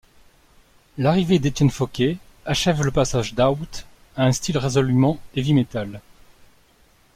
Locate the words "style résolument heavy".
4.31-5.53